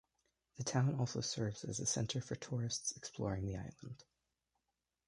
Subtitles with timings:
[0.57, 4.03] The town also serves as a centre for tourists exploring the island.